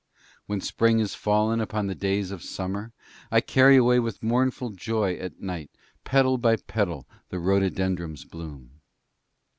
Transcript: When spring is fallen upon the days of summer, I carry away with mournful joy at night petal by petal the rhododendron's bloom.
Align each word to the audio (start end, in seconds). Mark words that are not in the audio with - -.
When 0.47 0.61
spring 0.61 0.97
is 0.99 1.13
fallen 1.13 1.61
upon 1.61 1.85
the 1.85 1.93
days 1.93 2.31
of 2.31 2.41
summer, 2.41 2.91
I 3.29 3.39
carry 3.39 3.75
away 3.77 3.99
with 3.99 4.23
mournful 4.23 4.71
joy 4.71 5.13
at 5.17 5.41
night 5.41 5.69
petal 6.03 6.39
by 6.39 6.55
petal 6.55 7.05
the 7.29 7.37
rhododendron's 7.37 8.25
bloom. 8.25 8.81